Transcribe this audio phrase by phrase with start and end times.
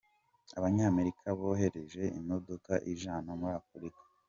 [0.57, 3.99] Abanyamerika bohereje imodoka ijana muri Afurika.